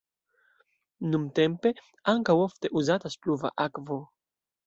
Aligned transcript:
Nuntempe 1.09 1.73
ankaŭ 2.15 2.37
ofte 2.45 2.73
uzatas 2.83 3.19
pluva 3.27 3.55
akvo. 3.69 3.99